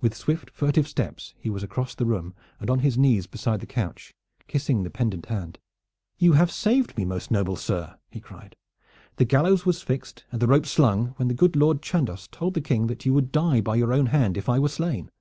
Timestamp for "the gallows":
9.18-9.64